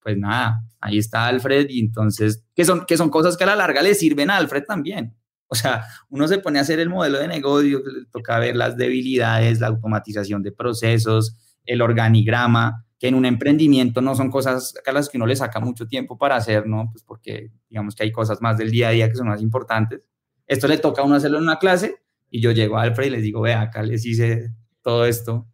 [0.01, 3.57] Pues nada, ahí está Alfred y entonces, que son, que son cosas que a la
[3.57, 5.13] larga le sirven a Alfred también.
[5.47, 8.77] O sea, uno se pone a hacer el modelo de negocio, le toca ver las
[8.77, 14.91] debilidades, la automatización de procesos, el organigrama, que en un emprendimiento no son cosas a
[14.93, 16.87] las que uno le saca mucho tiempo para hacer, ¿no?
[16.89, 20.07] Pues porque digamos que hay cosas más del día a día que son más importantes.
[20.47, 21.97] Esto le toca a uno hacerlo en una clase
[22.29, 25.49] y yo llego a Alfred y les digo, vea, acá les hice todo esto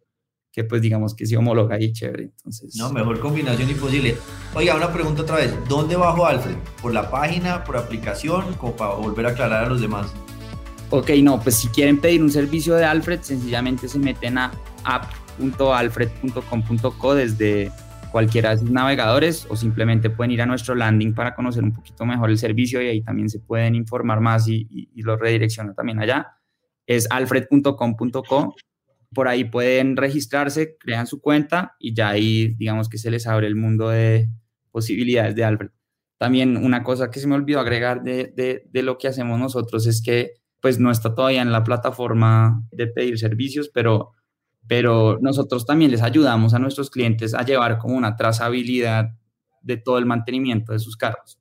[0.52, 2.22] que pues digamos que sí homologa y chévere.
[2.36, 4.16] Entonces, no, mejor combinación imposible.
[4.54, 5.52] Oiga, una pregunta otra vez.
[5.68, 6.54] ¿Dónde bajo Alfred?
[6.80, 10.14] ¿Por la página, por aplicación, como para volver a aclarar a los demás?
[10.90, 14.52] Ok, no, pues si quieren pedir un servicio de Alfred, sencillamente se meten a
[15.38, 17.70] app.alfred.com.co desde
[18.10, 22.04] cualquiera de sus navegadores o simplemente pueden ir a nuestro landing para conocer un poquito
[22.04, 26.00] mejor el servicio y ahí también se pueden informar más y, y, lo redirecciona también
[26.00, 26.36] allá.
[26.86, 28.54] Es alfred.com.co.
[29.12, 33.46] Por ahí pueden registrarse, crean su cuenta y ya ahí digamos que se les abre
[33.46, 34.28] el mundo de
[34.70, 35.70] posibilidades de Alfred.
[36.18, 39.86] También una cosa que se me olvidó agregar de, de, de lo que hacemos nosotros
[39.86, 44.12] es que pues no está todavía en la plataforma de pedir servicios, pero
[44.70, 49.10] pero nosotros también les ayudamos a nuestros clientes a llevar como una trazabilidad
[49.62, 51.40] de todo el mantenimiento de sus carros.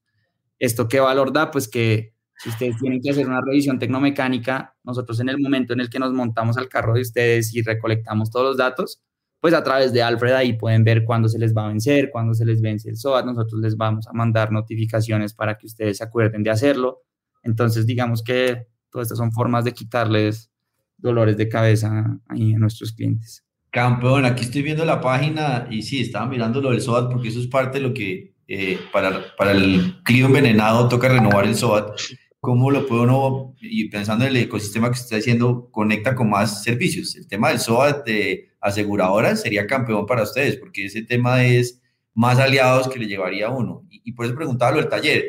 [0.58, 1.52] ¿Esto qué valor da?
[1.52, 5.80] Pues que si ustedes tienen que hacer una revisión tecnomecánica, nosotros en el momento en
[5.80, 9.00] el que nos montamos al carro de ustedes y recolectamos todos los datos,
[9.40, 12.34] pues a través de Alfred ahí pueden ver cuándo se les va a vencer, cuándo
[12.34, 16.04] se les vence el SOAT, nosotros les vamos a mandar notificaciones para que ustedes se
[16.04, 17.04] acuerden de hacerlo.
[17.44, 20.50] Entonces, digamos que todas estas son formas de quitarles
[21.00, 23.44] dolores de cabeza ahí a nuestros clientes.
[23.72, 27.40] Campeón, aquí estoy viendo la página y sí, estaba mirando lo del SOAT porque eso
[27.40, 32.00] es parte de lo que eh, para, para el clima envenenado toca renovar el SOAT.
[32.40, 36.64] ¿Cómo lo puede uno, y pensando en el ecosistema que está diciendo, conecta con más
[36.64, 37.16] servicios?
[37.16, 41.82] El tema del SOAT de aseguradoras sería campeón para ustedes porque ese tema es
[42.16, 43.84] más aliados que le llevaría a uno.
[43.90, 45.24] Y, y por eso preguntaba lo del taller.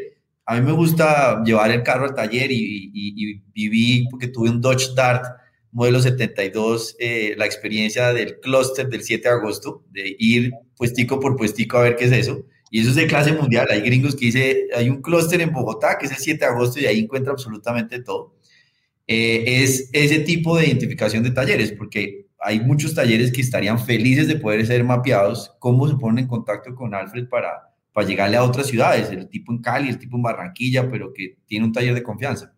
[0.46, 4.48] A mí me gusta llevar el carro al taller y, y, y viví, porque tuve
[4.48, 5.24] un Dodge Dart
[5.72, 11.36] modelo 72, eh, la experiencia del clúster del 7 de agosto, de ir puestico por
[11.36, 12.44] puestico a ver qué es eso.
[12.70, 13.66] Y eso es de clase mundial.
[13.70, 16.80] Hay gringos que dice, hay un clúster en Bogotá que es el 7 de agosto
[16.80, 18.36] y ahí encuentra absolutamente todo.
[19.06, 24.28] Eh, es ese tipo de identificación de talleres, porque hay muchos talleres que estarían felices
[24.28, 25.52] de poder ser mapeados.
[25.58, 29.10] ¿Cómo se ponen en contacto con Alfred para, para llegarle a otras ciudades?
[29.10, 32.54] El tipo en Cali, el tipo en Barranquilla, pero que tiene un taller de confianza.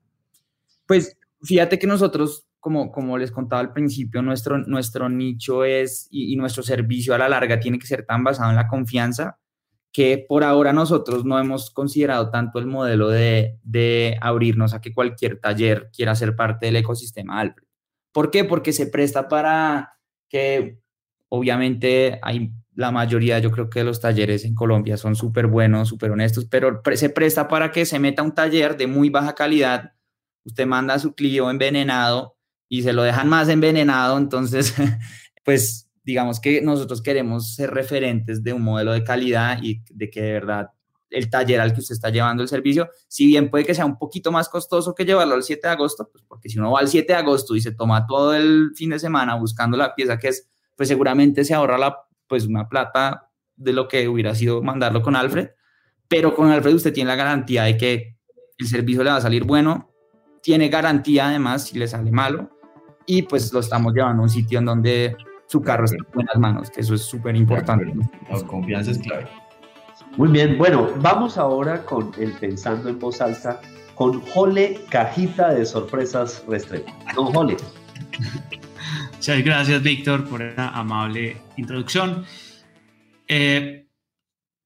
[0.86, 6.36] Pues fíjate que nosotros como, como les contaba al principio, nuestro, nuestro nicho es y,
[6.36, 9.40] nuestro servicio a la larga tiene que ser tan basado en la confianza
[9.92, 14.94] que por ahora nosotros no hemos considerado tanto el modelo de, de abrirnos a que
[14.94, 17.66] cualquier taller quiera ser parte del ecosistema Alfred.
[18.12, 18.44] ¿Por qué?
[18.44, 19.98] Porque se presta para
[20.28, 20.78] que
[21.30, 26.12] obviamente hay la mayoría, yo creo que los talleres en Colombia son súper buenos, súper
[26.12, 29.94] honestos, pero se presta para que se meta un taller de muy baja calidad,
[30.44, 32.31] usted manda a su Clio envenenado
[32.72, 34.74] y se lo dejan más envenenado, entonces,
[35.44, 40.22] pues digamos que nosotros queremos ser referentes de un modelo de calidad y de que
[40.22, 40.70] de verdad
[41.10, 43.98] el taller al que usted está llevando el servicio, si bien puede que sea un
[43.98, 46.88] poquito más costoso que llevarlo al 7 de agosto, pues porque si uno va al
[46.88, 50.28] 7 de agosto y se toma todo el fin de semana buscando la pieza que
[50.28, 55.02] es, pues seguramente se ahorra la, pues una plata de lo que hubiera sido mandarlo
[55.02, 55.50] con Alfred,
[56.08, 58.16] pero con Alfred usted tiene la garantía de que
[58.56, 59.92] el servicio le va a salir bueno,
[60.42, 62.50] tiene garantía además si le sale malo,
[63.06, 66.36] y pues lo estamos llevando a un sitio en donde su carro está en buenas
[66.36, 67.92] manos, que eso es súper importante.
[68.30, 69.28] La confianza es clave.
[70.16, 73.60] Muy bien, bueno, vamos ahora con el Pensando en Voz Alta,
[73.94, 76.92] con Jole Cajita de Sorpresas Restrepo.
[77.14, 77.56] Don Jole.
[79.14, 82.24] Muchas gracias, Víctor, por esa amable introducción.
[83.28, 83.86] Eh,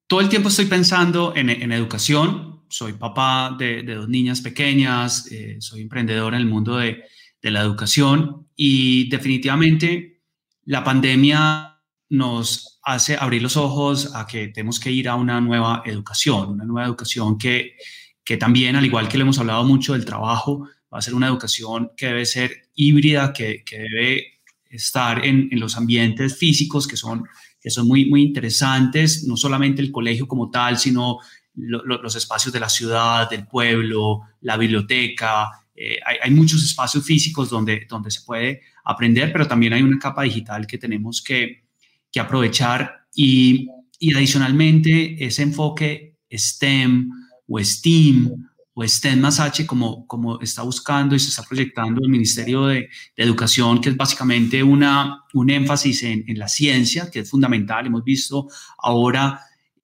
[0.07, 2.63] todo el tiempo estoy pensando en, en educación.
[2.69, 7.05] Soy papá de, de dos niñas pequeñas, eh, soy emprendedor en el mundo de,
[7.47, 10.21] de la educación y definitivamente
[10.65, 11.79] la pandemia
[12.09, 16.65] nos hace abrir los ojos a que tenemos que ir a una nueva educación, una
[16.65, 17.77] nueva educación que,
[18.25, 21.29] que también, al igual que le hemos hablado mucho del trabajo, va a ser una
[21.29, 26.97] educación que debe ser híbrida, que, que debe estar en, en, los ambientes físicos que
[26.97, 27.23] son,
[27.61, 31.19] que son muy, muy interesantes, no solamente el colegio como tal, sino
[31.55, 37.87] los espacios de la ciudad, del pueblo, la biblioteca, eh, hay, muchos espacios físicos donde,
[37.89, 41.65] donde se puede aprender, pero también hay una capa digital que tenemos que,
[42.11, 47.11] que aprovechar y, y, adicionalmente ese enfoque STEM
[47.47, 48.31] o STEAM
[48.73, 52.89] o STEM más H como, como está buscando y se está proyectando el Ministerio de,
[53.17, 57.87] de Educación, que es básicamente una, un énfasis en, en la ciencia, que es fundamental.
[57.87, 59.41] Hemos visto ahora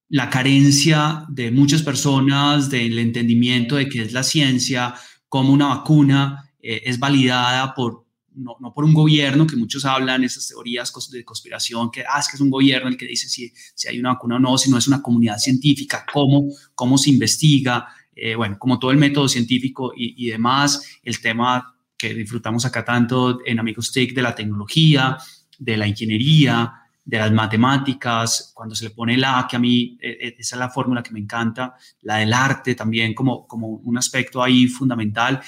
[0.09, 4.95] la carencia de muchas personas del entendimiento de qué es la ciencia,
[5.33, 10.47] cómo una vacuna eh, es validada por, no, por un gobierno, que muchos hablan esas
[10.47, 13.89] teorías de conspiración, que, ah, es que es un gobierno el que dice si, si
[13.89, 18.35] hay una vacuna o no, sino es una comunidad científica, cómo, cómo se investiga, eh,
[18.35, 23.39] bueno, como todo el método científico y, y, demás, el tema que disfrutamos acá tanto
[23.47, 25.17] en Amigos TIC de la tecnología,
[25.59, 30.35] de la ingeniería, de las matemáticas, cuando se le pone la, que a mí eh,
[30.39, 34.43] esa es la fórmula que me encanta, la del arte también como, como un aspecto
[34.43, 35.41] ahí fundamental.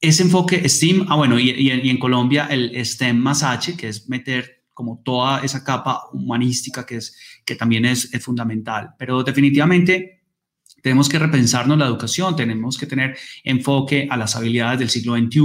[0.00, 4.64] ese enfoque STEAM, ah bueno, y, en Colombia el STEM más H, que es meter
[4.72, 8.90] como toda esa capa humanística que, es, que también es, es fundamental.
[8.98, 10.16] Pero definitivamente
[10.82, 15.40] tenemos que repensarnos la educación, tenemos que tener enfoque a las habilidades del siglo XXI,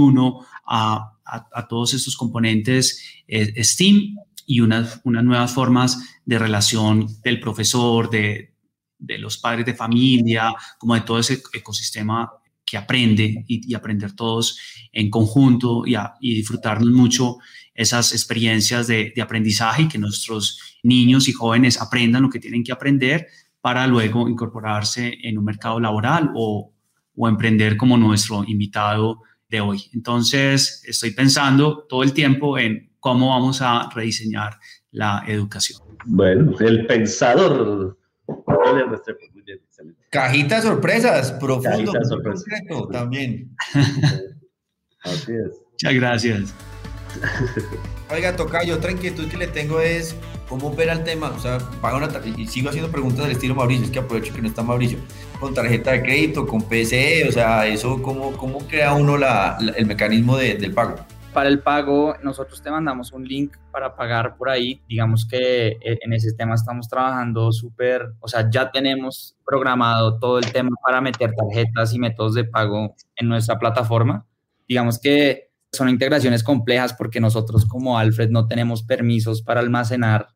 [0.66, 7.40] a, a, todos estos componentes eh, STEAM y unas, unas nuevas formas de relación del
[7.40, 8.54] profesor, de,
[8.98, 12.30] de los padres de familia, como de todo ese ecosistema
[12.64, 14.58] que aprende y, aprender todos
[14.92, 17.36] en conjunto y, y, disfrutarnos mucho
[17.74, 22.64] esas experiencias de, de, aprendizaje y que nuestros niños y jóvenes aprendan lo que tienen
[22.64, 23.26] que aprender
[23.60, 26.72] para luego incorporarse en un mercado laboral o,
[27.14, 29.20] o emprender como nuestro invitado
[29.52, 29.84] de hoy.
[29.92, 34.58] Entonces, estoy pensando todo el tiempo en cómo vamos a rediseñar
[34.90, 35.80] la educación.
[36.06, 37.98] Bueno, el pensador.
[40.10, 42.44] Cajita de sorpresas, profundo, sorpresas.
[42.90, 43.54] también.
[45.04, 45.60] Así es.
[45.70, 46.54] Muchas gracias.
[48.10, 50.16] Oiga, yo otra inquietud que le tengo es
[50.48, 51.30] cómo ver el tema.
[51.30, 54.42] O sea, paga una y sigo haciendo preguntas del estilo Mauricio, es que aprovecho que
[54.42, 54.98] no está Mauricio.
[55.40, 59.86] Con tarjeta de crédito, con PCE, o sea, eso, ¿cómo, cómo crea uno la, el
[59.86, 60.96] mecanismo de, del pago?
[61.32, 64.82] Para el pago, nosotros te mandamos un link para pagar por ahí.
[64.86, 70.38] Digamos que eh, en ese tema estamos trabajando súper, o sea, ya tenemos programado todo
[70.38, 74.26] el tema para meter tarjetas y métodos de pago en nuestra plataforma.
[74.68, 80.28] Digamos que son integraciones complejas porque nosotros como Alfred no tenemos permisos para almacenar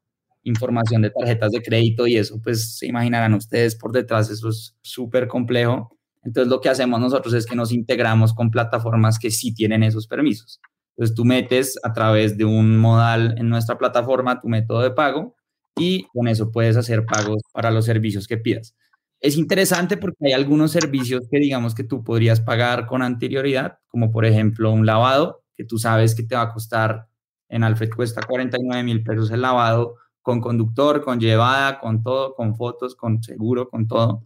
[0.42, 4.76] información de tarjetas de crédito y eso, pues se imaginarán ustedes por detrás, eso es
[4.80, 5.90] súper complejo.
[6.22, 10.06] Entonces lo que hacemos nosotros es que nos integramos con plataformas que sí tienen esos
[10.06, 10.60] permisos.
[10.96, 15.34] Entonces tú metes a través de un modal en nuestra plataforma tu método de pago
[15.78, 18.74] y con eso puedes hacer pagos para los servicios que pidas.
[19.20, 24.10] Es interesante porque hay algunos servicios que digamos que tú podrías pagar con anterioridad, como
[24.10, 27.08] por ejemplo un lavado, que tú sabes que te va a costar,
[27.48, 32.56] en Alfred cuesta 49 mil pesos el lavado, con conductor, con llevada, con todo, con
[32.56, 34.24] fotos, con seguro, con todo.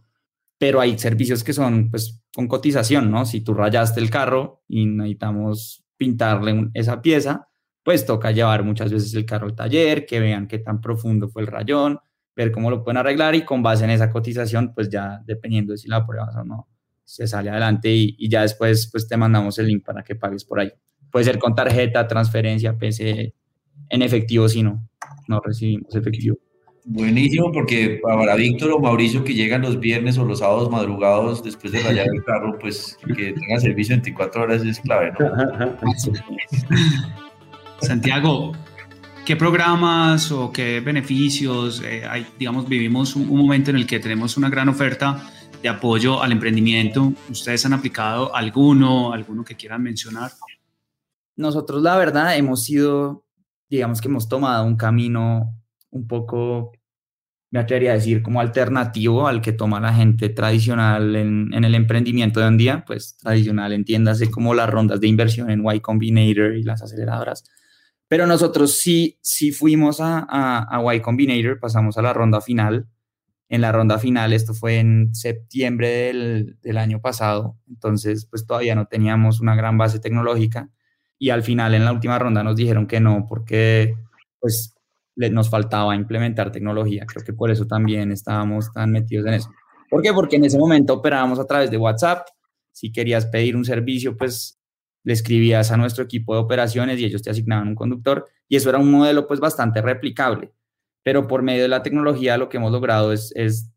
[0.57, 3.25] Pero hay servicios que son pues con cotización, ¿no?
[3.25, 7.49] Si tú rayaste el carro y necesitamos pintarle esa pieza,
[7.83, 11.43] pues toca llevar muchas veces el carro al taller, que vean qué tan profundo fue
[11.43, 11.99] el rayón,
[12.35, 15.77] ver cómo lo pueden arreglar y con base en esa cotización, pues ya dependiendo de
[15.77, 16.67] si la pruebas o no,
[17.03, 20.45] se sale adelante y, y ya después pues te mandamos el link para que pagues
[20.45, 20.71] por ahí.
[21.11, 23.33] Puede ser con tarjeta, transferencia, PC,
[23.89, 24.87] en efectivo si no
[25.27, 26.37] no recibimos efectivo.
[26.83, 31.71] Buenísimo, porque para Víctor o Mauricio que llegan los viernes o los sábados madrugados después
[31.73, 35.29] de rayar el carro, pues que tenga servicio 24 horas es clave, ¿no?
[37.81, 38.53] Santiago,
[39.31, 42.27] ¿qué programas o qué beneficios eh, hay?
[42.37, 45.25] Digamos, vivimos un, momento en el que tenemos una gran oferta
[45.63, 47.13] de apoyo al emprendimiento.
[47.29, 50.31] ¿Ustedes han aplicado alguno, alguno que quieran mencionar?
[51.37, 53.23] Nosotros, la verdad, hemos sido
[53.69, 55.57] digamos que hemos tomado un camino
[55.91, 56.73] un poco,
[57.51, 62.41] me atrevería a decir, como alternativo al que toma la gente tradicional en, el emprendimiento
[62.41, 66.63] de un día, pues tradicional, entiéndase como las rondas de inversión en Y Combinator y
[66.63, 67.45] las aceleradoras.
[68.11, 72.89] Pero nosotros sí, sí fuimos a, a, Y Combinator, pasamos a la ronda final.
[73.47, 78.75] En la ronda final, esto fue en septiembre del, del año pasado, entonces pues todavía
[78.75, 80.69] no teníamos una gran base tecnológica
[81.17, 83.95] y al final en la última ronda nos dijeron que no porque
[84.41, 84.75] pues
[85.15, 87.05] nos faltaba implementar tecnología.
[87.05, 89.49] Creo que por eso también estábamos tan metidos en eso.
[89.89, 90.11] ¿Por qué?
[90.11, 92.27] Porque en ese momento operábamos a través de WhatsApp.
[92.73, 94.60] Si querías pedir un servicio, pues
[95.03, 98.69] le escribías a nuestro equipo de operaciones y ellos te asignaban un conductor y eso
[98.69, 100.51] era un modelo pues bastante replicable.
[101.03, 103.67] Pero por medio de la tecnología lo que hemos logrado es,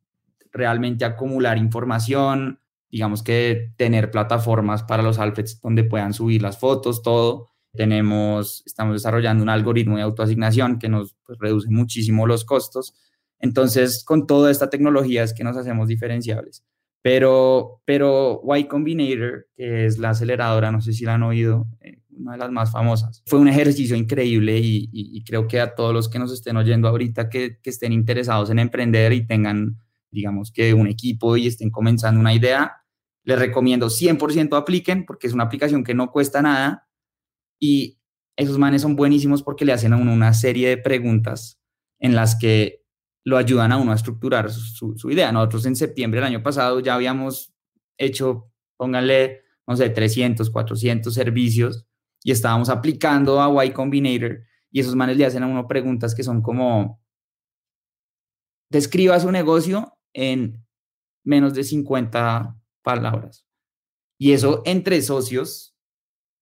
[0.53, 7.03] realmente acumular información, digamos que tener plataformas para los Alfreds donde puedan subir las fotos,
[7.03, 7.51] todo.
[7.73, 12.95] Tenemos, estamos desarrollando un algoritmo de autoasignación que nos pues, reduce muchísimo los costos.
[13.41, 16.63] Entonces, con toda esta tecnología es que nos hacemos diferenciables.
[17.05, 21.99] Pero, pero Y Combinator, que es la aceleradora, no sé si la han oído, eh,
[22.17, 25.93] una de las más famosas, fue un ejercicio increíble y, y, creo que a todos
[25.93, 29.77] los que nos estén oyendo ahorita que, que estén interesados en emprender y tengan,
[30.11, 32.73] digamos que un equipo y estén comenzando una idea,
[33.25, 36.89] les recomiendo 100% apliquen porque es una aplicación que no cuesta nada
[37.61, 37.99] y
[38.35, 41.61] esos manes son buenísimos porque le hacen a uno una serie de preguntas
[41.99, 42.84] en las que
[43.25, 45.33] lo ayudan a uno a estructurar su, idea.
[45.33, 47.53] Nosotros en septiembre del año pasado ya habíamos
[47.97, 51.87] hecho, pónganle, no sé, 300, 400 servicios
[52.23, 56.23] y estábamos aplicando a Y Combinator y esos manes le hacen a uno preguntas que
[56.23, 57.01] son como,
[58.71, 60.65] describa su negocio en
[61.23, 63.47] menos de 50 palabras.
[64.19, 65.75] Y eso entre socios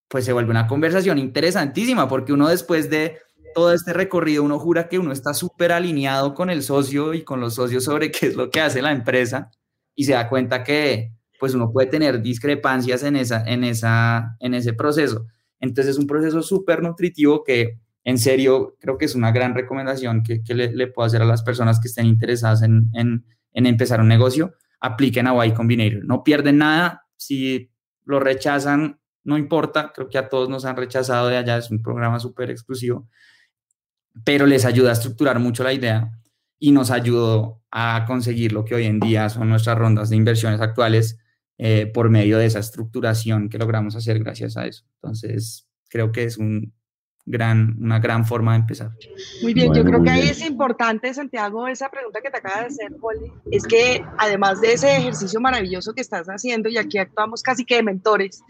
[0.09, 3.19] pues se vuelve una conversación interesantísima, porque uno después de
[3.53, 7.41] todo este recorrido, uno jura que uno está súper alineado con el socio y con
[7.41, 9.51] los socios sobre qué es lo que hace la empresa
[9.95, 14.55] y se da cuenta que pues uno puede tener discrepancias en, esa, en, esa, en
[14.55, 15.27] ese proceso.
[15.59, 20.23] Entonces es un proceso súper nutritivo que en serio creo que es una gran recomendación
[20.23, 24.01] que, que le, puedo hacer a las personas que estén interesadas en, en, en empezar
[24.01, 26.05] un negocio, apliquen a Y Combinator.
[26.05, 27.71] No pierden nada, si
[28.05, 31.83] lo rechazan, no importa, creo que a todos nos han rechazado de allá, es un
[31.83, 33.09] programa súper exclusivo,
[34.25, 36.11] pero les ayuda a estructurar mucho la idea
[36.59, 40.61] y nos ayudó a conseguir lo que hoy en día son nuestras rondas de inversiones
[40.61, 41.19] actuales
[41.59, 44.85] eh, por medio de esa estructuración que logramos hacer gracias a eso.
[44.97, 46.73] Entonces, creo que es un
[47.25, 48.91] gran, una gran forma de empezar.
[49.43, 52.63] Muy bien, bueno, yo creo que ahí es importante, Santiago, esa pregunta que te acaba
[52.63, 56.99] de hacer, Poli, es que además de ese ejercicio maravilloso que estás haciendo, y aquí
[56.99, 58.43] actuamos casi que de mentores,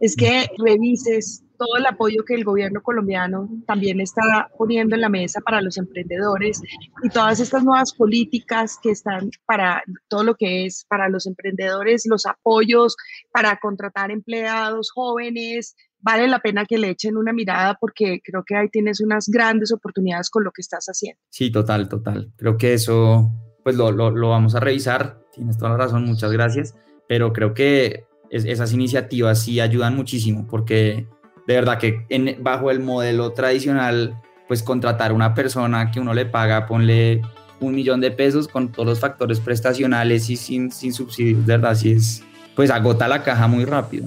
[0.00, 5.08] es que revises todo el apoyo que el gobierno colombiano también está poniendo en la
[5.08, 6.60] mesa para los emprendedores
[7.02, 12.06] y todas estas nuevas políticas que están para todo lo que es para los emprendedores,
[12.06, 12.96] los apoyos
[13.32, 15.74] para contratar empleados jóvenes.
[15.98, 19.72] Vale la pena que le echen una mirada porque creo que ahí tienes unas grandes
[19.72, 21.20] oportunidades con lo que estás haciendo.
[21.30, 22.32] Sí, total, total.
[22.36, 23.32] Creo que eso
[23.64, 25.20] pues lo, lo, lo vamos a revisar.
[25.32, 26.76] Tienes toda la razón, muchas gracias.
[27.08, 31.06] Pero creo que es, esas iniciativas sí ayudan muchísimo porque
[31.46, 32.06] de verdad que
[32.40, 37.22] bajo el modelo tradicional, pues contratar una persona que uno le paga, ponle
[37.60, 41.74] un millón de pesos con todos los factores prestacionales y sin, sin subsidios, de verdad,
[41.74, 42.22] sí es,
[42.54, 44.06] pues agota la caja muy rápido.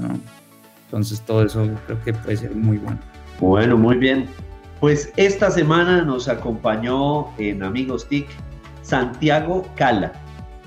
[0.85, 2.99] Entonces todo eso creo que puede ser muy bueno.
[3.39, 4.27] Bueno, muy bien.
[4.79, 8.27] Pues esta semana nos acompañó en Amigos TIC
[8.81, 10.13] Santiago Cala,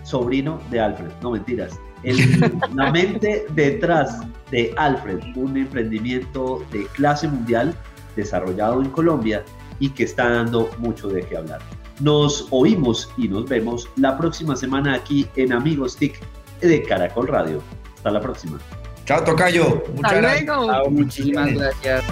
[0.05, 7.29] sobrino de Alfred, no mentiras, el, la mente detrás de Alfred, un emprendimiento de clase
[7.29, 7.75] mundial
[8.17, 9.45] desarrollado en Colombia
[9.79, 11.61] y que está dando mucho de qué hablar.
[12.01, 16.21] Nos oímos y nos vemos la próxima semana aquí en Amigos TIC
[16.61, 17.63] de Caracol Radio.
[17.97, 18.59] Hasta la próxima.
[19.05, 19.83] Chao, Tocayo.
[19.95, 20.47] Muchas gracias.
[20.47, 22.05] Chao, muchísimas gracias.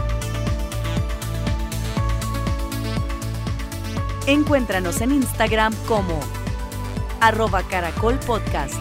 [4.27, 6.21] Encuéntranos en Instagram como
[7.21, 8.75] arroba caracol podcast.